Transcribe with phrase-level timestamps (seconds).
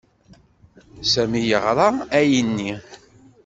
[1.11, 1.87] Sami yeɣra
[2.19, 2.71] ayenni.